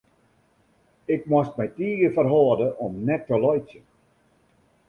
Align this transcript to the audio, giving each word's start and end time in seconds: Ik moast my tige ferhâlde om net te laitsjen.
Ik 1.15 1.21
moast 1.31 1.53
my 1.59 1.67
tige 1.77 2.09
ferhâlde 2.17 2.67
om 2.87 2.93
net 3.09 3.25
te 3.29 3.35
laitsjen. 3.45 3.85